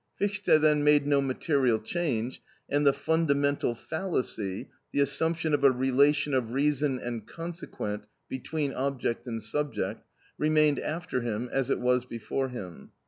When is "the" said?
2.87-2.91, 4.91-4.99